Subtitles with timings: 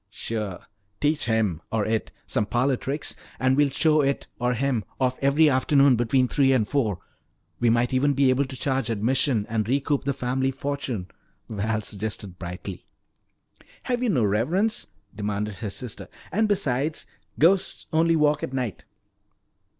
[0.09, 0.65] "Sure.
[0.99, 5.47] Teach him or it some parlor tricks and we'll show it or him off every
[5.47, 6.97] afternoon between three and four.
[7.59, 11.11] We might even be able to charge admission and recoup the family fortune,"
[11.47, 12.87] Val suggested brightly.
[13.83, 16.07] "Have you no reverence?" demanded his sister.
[16.31, 17.05] "And besides,
[17.37, 18.85] ghosts only walk at night."